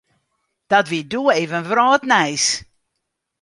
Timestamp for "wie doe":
0.91-1.29